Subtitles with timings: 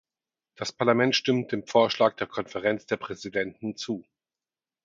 [0.55, 4.03] Das Parlament stimmt dem Vorschlag der Konferenz der Präsidenten zu.